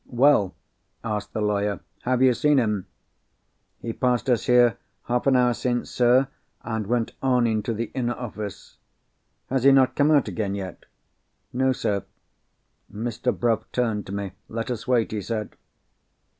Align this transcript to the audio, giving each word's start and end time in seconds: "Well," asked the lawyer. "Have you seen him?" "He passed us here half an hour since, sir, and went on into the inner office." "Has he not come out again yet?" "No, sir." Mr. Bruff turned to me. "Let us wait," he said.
"Well," 0.07 0.55
asked 1.03 1.33
the 1.33 1.43
lawyer. 1.43 1.79
"Have 2.05 2.23
you 2.23 2.33
seen 2.33 2.57
him?" 2.57 2.87
"He 3.83 3.93
passed 3.93 4.31
us 4.31 4.47
here 4.47 4.79
half 5.03 5.27
an 5.27 5.35
hour 5.35 5.53
since, 5.53 5.91
sir, 5.91 6.27
and 6.63 6.87
went 6.87 7.11
on 7.21 7.45
into 7.45 7.71
the 7.71 7.91
inner 7.93 8.15
office." 8.15 8.79
"Has 9.51 9.63
he 9.63 9.71
not 9.71 9.93
come 9.95 10.09
out 10.09 10.27
again 10.27 10.55
yet?" 10.55 10.85
"No, 11.53 11.71
sir." 11.71 12.03
Mr. 12.91 13.31
Bruff 13.39 13.71
turned 13.71 14.07
to 14.07 14.11
me. 14.11 14.31
"Let 14.49 14.71
us 14.71 14.87
wait," 14.87 15.11
he 15.11 15.21
said. 15.21 15.55